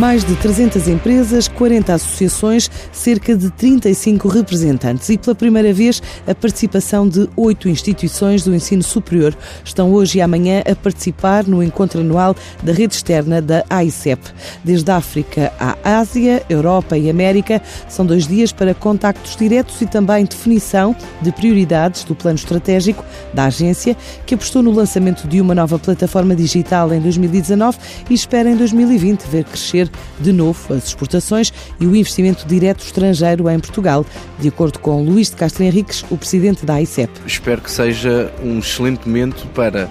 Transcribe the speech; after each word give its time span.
Mais 0.00 0.24
de 0.24 0.34
300 0.34 0.88
empresas, 0.88 1.46
40 1.46 1.92
associações, 1.92 2.70
cerca 2.90 3.36
de 3.36 3.50
35 3.50 4.28
representantes 4.28 5.10
e 5.10 5.18
pela 5.18 5.34
primeira 5.34 5.74
vez 5.74 6.02
a 6.26 6.34
participação 6.34 7.06
de 7.06 7.28
oito 7.36 7.68
instituições 7.68 8.42
do 8.42 8.54
ensino 8.54 8.82
superior 8.82 9.36
estão 9.62 9.92
hoje 9.92 10.16
e 10.16 10.22
amanhã 10.22 10.62
a 10.66 10.74
participar 10.74 11.46
no 11.46 11.62
encontro 11.62 12.00
anual 12.00 12.34
da 12.62 12.72
rede 12.72 12.94
externa 12.94 13.42
da 13.42 13.62
AICEP. 13.68 14.22
Desde 14.64 14.90
a 14.90 14.96
África 14.96 15.52
à 15.60 15.98
Ásia, 15.98 16.42
Europa 16.48 16.96
e 16.96 17.10
América, 17.10 17.60
são 17.86 18.06
dois 18.06 18.26
dias 18.26 18.52
para 18.52 18.72
contactos 18.72 19.36
diretos 19.36 19.82
e 19.82 19.86
também 19.86 20.24
definição 20.24 20.96
de 21.20 21.30
prioridades 21.30 22.04
do 22.04 22.14
plano 22.14 22.38
estratégico 22.38 23.04
da 23.34 23.44
agência, 23.44 23.94
que 24.24 24.34
apostou 24.34 24.62
no 24.62 24.70
lançamento 24.70 25.28
de 25.28 25.42
uma 25.42 25.54
nova 25.54 25.78
plataforma 25.78 26.34
digital 26.34 26.90
em 26.90 27.00
2019 27.00 27.76
e 28.08 28.14
espera 28.14 28.48
em 28.48 28.56
2020 28.56 29.24
ver 29.24 29.44
crescer 29.44 29.89
de 30.18 30.32
novo 30.32 30.74
as 30.74 30.86
exportações 30.86 31.52
e 31.78 31.86
o 31.86 31.94
investimento 31.94 32.46
direto 32.46 32.84
estrangeiro 32.84 33.48
em 33.48 33.58
Portugal, 33.58 34.04
de 34.38 34.48
acordo 34.48 34.78
com 34.78 35.02
Luís 35.02 35.30
de 35.30 35.36
Castro 35.36 35.64
Henriques, 35.64 36.04
o 36.10 36.16
presidente 36.16 36.64
da 36.64 36.74
AICEP. 36.74 37.10
Espero 37.26 37.60
que 37.60 37.70
seja 37.70 38.32
um 38.42 38.58
excelente 38.58 39.06
momento 39.06 39.46
para 39.48 39.88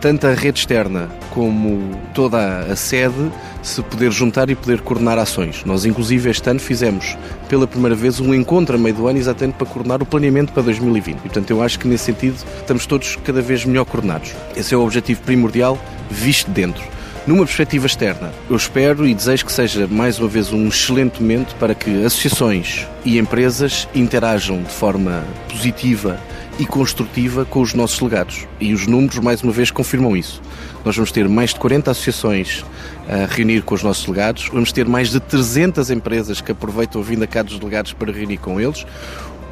tanto 0.00 0.26
a 0.26 0.34
rede 0.34 0.60
externa 0.60 1.08
como 1.30 1.98
toda 2.14 2.60
a 2.60 2.76
sede 2.76 3.30
se 3.62 3.82
poder 3.82 4.12
juntar 4.12 4.48
e 4.48 4.54
poder 4.54 4.80
coordenar 4.80 5.18
ações. 5.18 5.64
Nós, 5.64 5.84
inclusive, 5.84 6.30
este 6.30 6.48
ano 6.48 6.60
fizemos 6.60 7.16
pela 7.48 7.66
primeira 7.66 7.96
vez 7.96 8.20
um 8.20 8.32
encontro 8.32 8.76
a 8.76 8.78
meio 8.78 8.94
do 8.94 9.08
ano 9.08 9.18
exatamente 9.18 9.54
para 9.54 9.66
coordenar 9.66 10.00
o 10.02 10.06
planeamento 10.06 10.52
para 10.52 10.62
2020. 10.62 11.16
E, 11.16 11.20
portanto, 11.22 11.50
eu 11.50 11.60
acho 11.62 11.78
que 11.78 11.88
nesse 11.88 12.04
sentido 12.04 12.36
estamos 12.60 12.86
todos 12.86 13.16
cada 13.16 13.42
vez 13.42 13.64
melhor 13.64 13.84
coordenados. 13.84 14.32
Esse 14.56 14.74
é 14.74 14.76
o 14.76 14.84
objetivo 14.84 15.20
primordial, 15.22 15.78
visto 16.08 16.50
dentro. 16.50 16.95
Numa 17.26 17.44
perspectiva 17.44 17.86
externa, 17.86 18.32
eu 18.48 18.54
espero 18.54 19.04
e 19.04 19.12
desejo 19.12 19.46
que 19.46 19.52
seja 19.52 19.88
mais 19.88 20.16
uma 20.20 20.28
vez 20.28 20.52
um 20.52 20.68
excelente 20.68 21.20
momento 21.20 21.56
para 21.56 21.74
que 21.74 22.04
associações 22.04 22.86
e 23.04 23.18
empresas 23.18 23.88
interajam 23.92 24.62
de 24.62 24.70
forma 24.70 25.24
positiva 25.50 26.20
e 26.56 26.64
construtiva 26.64 27.44
com 27.44 27.60
os 27.60 27.74
nossos 27.74 27.98
legados. 27.98 28.46
E 28.60 28.72
os 28.72 28.86
números, 28.86 29.18
mais 29.18 29.42
uma 29.42 29.50
vez, 29.50 29.72
confirmam 29.72 30.16
isso. 30.16 30.40
Nós 30.84 30.94
vamos 30.94 31.10
ter 31.10 31.28
mais 31.28 31.50
de 31.50 31.58
40 31.58 31.90
associações 31.90 32.64
a 33.08 33.26
reunir 33.26 33.62
com 33.62 33.74
os 33.74 33.82
nossos 33.82 34.06
legados, 34.06 34.48
vamos 34.52 34.70
ter 34.70 34.86
mais 34.86 35.10
de 35.10 35.18
300 35.18 35.90
empresas 35.90 36.40
que 36.40 36.52
aproveitam 36.52 37.00
a 37.00 37.04
vinda 37.04 37.26
cá 37.26 37.42
dos 37.42 37.58
delegados 37.58 37.92
para 37.92 38.12
reunir 38.12 38.38
com 38.38 38.60
eles. 38.60 38.86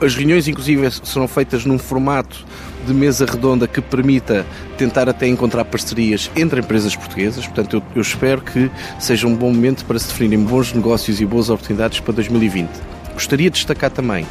As 0.00 0.14
reuniões, 0.14 0.48
inclusive, 0.48 0.90
serão 0.90 1.28
feitas 1.28 1.64
num 1.64 1.78
formato 1.78 2.44
de 2.86 2.92
mesa 2.92 3.24
redonda 3.24 3.66
que 3.66 3.80
permita 3.80 4.44
tentar 4.76 5.08
até 5.08 5.26
encontrar 5.26 5.64
parcerias 5.64 6.30
entre 6.36 6.60
empresas 6.60 6.94
portuguesas. 6.94 7.46
Portanto, 7.46 7.76
eu, 7.76 7.82
eu 7.94 8.02
espero 8.02 8.42
que 8.42 8.70
seja 8.98 9.26
um 9.26 9.34
bom 9.34 9.52
momento 9.52 9.84
para 9.84 9.98
se 9.98 10.08
definirem 10.08 10.44
bons 10.44 10.72
negócios 10.72 11.20
e 11.20 11.26
boas 11.26 11.48
oportunidades 11.48 12.00
para 12.00 12.12
2020. 12.14 12.68
Gostaria 13.14 13.48
de 13.48 13.56
destacar 13.56 13.90
também 13.90 14.26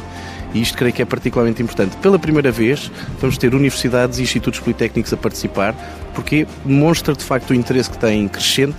e 0.54 0.62
isto 0.62 0.78
creio 0.78 0.94
que 0.94 1.02
é 1.02 1.04
particularmente 1.04 1.60
importante. 1.60 1.96
Pela 1.96 2.18
primeira 2.18 2.52
vez, 2.52 2.90
vamos 3.20 3.36
ter 3.36 3.54
universidades 3.54 4.18
e 4.20 4.22
institutos 4.22 4.60
politécnicos 4.60 5.12
a 5.12 5.16
participar, 5.16 5.74
porque 6.14 6.46
demonstra 6.64 7.14
de 7.14 7.24
facto 7.24 7.50
o 7.50 7.54
interesse 7.54 7.90
que 7.90 7.98
têm 7.98 8.28
crescente 8.28 8.76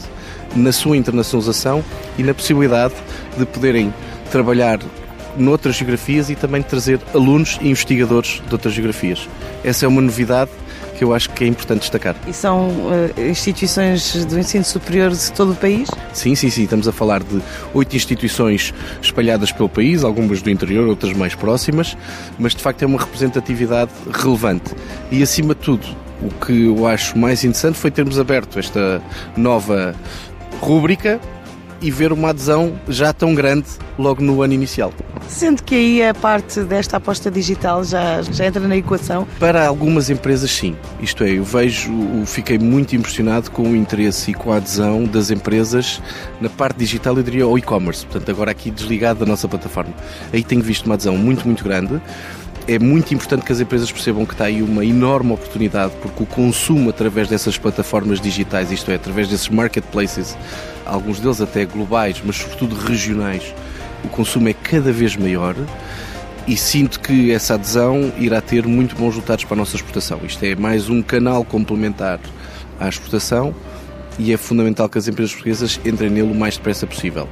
na 0.56 0.72
sua 0.72 0.96
internacionalização 0.96 1.84
e 2.18 2.24
na 2.24 2.34
possibilidade 2.34 2.94
de 3.38 3.46
poderem 3.46 3.94
trabalhar 4.32 4.80
noutras 5.38 5.76
geografias 5.76 6.30
e 6.30 6.36
também 6.36 6.62
trazer 6.62 7.00
alunos 7.14 7.58
e 7.62 7.70
investigadores 7.70 8.42
de 8.48 8.54
outras 8.54 8.74
geografias. 8.74 9.28
Essa 9.64 9.86
é 9.86 9.88
uma 9.88 10.02
novidade 10.02 10.52
que 10.98 11.04
eu 11.04 11.14
acho 11.14 11.30
que 11.32 11.44
é 11.44 11.48
importante 11.48 11.82
destacar. 11.82 12.16
E 12.28 12.34
são 12.34 12.70
uh, 12.70 13.22
instituições 13.30 14.26
do 14.26 14.40
ensino 14.40 14.64
superior 14.64 15.12
de 15.12 15.32
todo 15.34 15.52
o 15.52 15.56
país? 15.56 15.90
Sim, 16.14 16.36
sim, 16.36 16.50
sim. 16.50 16.64
Estamos 16.64 16.88
a 16.88 16.92
falar 16.92 17.22
de 17.22 17.42
oito 17.74 17.96
instituições 17.96 18.74
espalhadas 19.02 19.52
pelo 19.52 19.68
país, 19.70 20.04
algumas 20.04 20.42
do 20.42 20.50
interior, 20.50 20.88
outras 20.88 21.14
mais 21.14 21.36
próximas, 21.36 21.98
mas 22.40 22.56
de 22.56 22.62
facto 22.62 22.84
é 22.84 22.86
uma 22.86 23.00
representatividade 23.00 23.92
relevante. 24.12 24.74
E 25.12 25.22
acima 25.22 25.54
de 25.54 25.62
tudo, 25.62 25.86
o 26.22 26.46
que 26.46 26.66
eu 26.66 26.88
acho 26.88 27.18
mais 27.18 27.44
interessante 27.44 27.78
foi 27.78 27.92
termos 27.92 28.18
aberto 28.18 28.58
esta 28.58 29.02
nova 29.36 29.94
rúbrica 30.62 31.20
e 31.86 31.92
ver 31.92 32.12
uma 32.12 32.32
adesão 32.32 32.74
já 32.90 33.14
tão 33.14 33.36
grande 33.36 33.68
logo 33.96 34.24
no 34.24 34.42
ano 34.42 34.54
inicial. 34.54 34.92
Sendo 35.28 35.62
que 35.62 35.76
aí 35.76 36.04
a 36.04 36.16
parte 36.16 36.62
desta 36.62 36.98
aposta 36.98 37.30
digital 37.30 37.84
já, 37.84 38.24
já 38.24 38.48
entra 38.48 38.68
na 38.68 38.76
equação? 38.76 39.28
Para 39.40 39.68
algumas 39.68 40.10
empresas, 40.10 40.50
sim. 40.50 40.76
Isto 41.00 41.24
é, 41.24 41.38
eu 41.38 41.44
vejo, 41.44 41.92
fiquei 42.26 42.58
muito 42.58 42.96
impressionado 42.96 43.52
com 43.52 43.62
o 43.62 43.76
interesse 43.76 44.32
e 44.32 44.34
com 44.34 44.52
a 44.52 44.58
adesão 44.58 45.04
das 45.04 45.30
empresas 45.30 46.02
na 46.42 46.50
parte 46.50 46.78
digital, 46.78 47.16
eu 47.18 47.24
diria, 47.24 47.44
ao 47.44 47.56
e-commerce. 47.56 48.04
Portanto, 48.04 48.32
agora 48.32 48.50
aqui 48.50 48.72
desligado 48.72 49.20
da 49.20 49.26
nossa 49.28 49.48
plataforma. 49.48 49.94
Aí 50.34 50.44
tenho 50.44 50.64
visto 50.64 50.88
uma 50.88 50.96
adesão 50.96 51.16
muito, 51.16 51.46
muito 51.46 51.64
grande 51.64 52.02
é 52.68 52.80
muito 52.80 53.14
importante 53.14 53.46
que 53.46 53.52
as 53.52 53.60
empresas 53.60 53.92
percebam 53.92 54.26
que 54.26 54.34
está 54.34 54.46
aí 54.46 54.64
uma 54.64 54.84
enorme 54.84 55.34
oportunidade, 55.34 55.94
porque 56.02 56.24
o 56.24 56.26
consumo 56.26 56.90
através 56.90 57.28
dessas 57.28 57.58
plataformas 57.58 58.20
digitais, 58.20 58.72
isto 58.72 58.90
é, 58.90 58.96
através 58.96 59.28
desses 59.28 59.50
marketplaces, 59.50 60.36
alguns 60.86 61.20
deles 61.20 61.42
até 61.42 61.66
globais, 61.66 62.22
mas 62.26 62.38
sobretudo 62.38 62.76
regionais, 62.76 63.54
o 64.04 64.08
consumo 64.08 64.50
é 64.50 64.54
cada 64.54 64.92
vez 64.92 65.16
maior 65.16 65.56
e 66.48 66.58
sinto 66.58 67.00
que 67.00 67.32
essa 67.32 67.54
adesão 67.54 68.12
irá 68.18 68.42
ter 68.42 68.66
muito 68.66 68.96
bons 68.96 69.10
resultados 69.10 69.46
para 69.46 69.56
a 69.56 69.58
nossa 69.58 69.76
exportação. 69.76 70.20
Isto 70.24 70.44
é 70.46 70.56
mais 70.56 70.90
um 70.90 71.02
canal 71.04 71.44
complementar 71.44 72.20
à 72.80 72.90
exportação 72.90 73.54
e 74.18 74.34
é 74.34 74.38
fundamental 74.38 74.90
que 74.90 74.98
as 74.98 75.08
empresas 75.08 75.34
portuguesas 75.34 75.80
entrem 75.86 76.10
nele 76.10 76.32
o 76.32 76.36
mais 76.36 76.58
depressa 76.58 76.88
possível. 76.88 77.28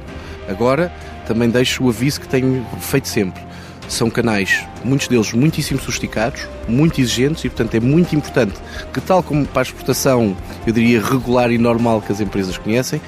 Agora, 0.48 0.92
também 1.26 1.48
deixo 1.48 1.84
o 1.84 1.88
aviso 1.88 2.20
que 2.20 2.28
tenho 2.28 2.64
feito 2.80 3.08
sempre 3.08 3.42
são 3.88 4.10
canais, 4.10 4.64
muitos 4.84 5.08
deles 5.08 5.32
muitíssimo 5.32 5.80
sofisticados, 5.80 6.46
muito 6.68 7.00
exigentes 7.00 7.44
e, 7.44 7.48
portanto, 7.48 7.74
é 7.74 7.80
muito 7.80 8.14
importante 8.14 8.54
que, 8.92 9.00
tal 9.00 9.22
como 9.22 9.46
para 9.46 9.62
a 9.62 9.64
exportação, 9.64 10.36
eu 10.66 10.72
diria 10.72 11.00
regular 11.00 11.50
e 11.50 11.58
normal 11.58 12.00
que 12.00 12.12
as 12.12 12.20
empresas 12.20 12.56
conhecem, 12.58 13.00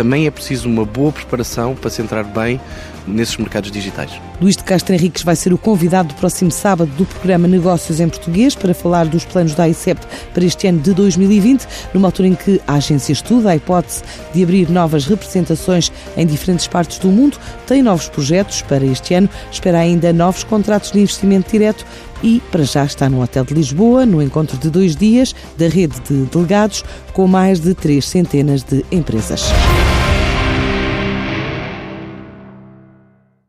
também 0.00 0.26
é 0.26 0.30
preciso 0.30 0.66
uma 0.66 0.86
boa 0.86 1.12
preparação 1.12 1.74
para 1.74 1.90
se 1.90 2.00
entrar 2.00 2.24
bem 2.24 2.58
nesses 3.06 3.36
mercados 3.36 3.70
digitais. 3.70 4.10
Luís 4.40 4.56
de 4.56 4.64
Castro 4.64 4.94
Henriques 4.94 5.22
vai 5.22 5.36
ser 5.36 5.52
o 5.52 5.58
convidado 5.58 6.08
do 6.08 6.14
próximo 6.14 6.50
sábado 6.50 6.90
do 6.96 7.04
programa 7.04 7.46
Negócios 7.46 8.00
em 8.00 8.08
Português 8.08 8.54
para 8.54 8.72
falar 8.72 9.04
dos 9.04 9.26
planos 9.26 9.54
da 9.54 9.68
ICEP 9.68 10.00
para 10.32 10.42
este 10.42 10.66
ano 10.66 10.80
de 10.80 10.94
2020, 10.94 11.66
numa 11.92 12.08
altura 12.08 12.28
em 12.28 12.34
que 12.34 12.58
a 12.66 12.76
agência 12.76 13.12
estuda 13.12 13.50
a 13.50 13.56
hipótese 13.56 14.02
de 14.32 14.42
abrir 14.42 14.70
novas 14.70 15.04
representações 15.04 15.92
em 16.16 16.24
diferentes 16.24 16.66
partes 16.66 16.98
do 16.98 17.08
mundo, 17.08 17.36
tem 17.66 17.82
novos 17.82 18.08
projetos 18.08 18.62
para 18.62 18.82
este 18.82 19.12
ano, 19.12 19.28
espera 19.52 19.80
ainda 19.80 20.14
novos 20.14 20.44
contratos 20.44 20.92
de 20.92 21.00
investimento 21.00 21.50
direto 21.50 21.84
e, 22.22 22.40
para 22.50 22.64
já, 22.64 22.86
está 22.86 23.06
no 23.10 23.22
Hotel 23.22 23.44
de 23.44 23.52
Lisboa, 23.52 24.06
no 24.06 24.22
encontro 24.22 24.56
de 24.56 24.70
dois 24.70 24.96
dias 24.96 25.34
da 25.58 25.68
rede 25.68 26.00
de 26.08 26.24
delegados, 26.24 26.82
com 27.12 27.26
mais 27.26 27.60
de 27.60 27.74
três 27.74 28.06
centenas 28.06 28.62
de 28.62 28.82
empresas. 28.90 29.42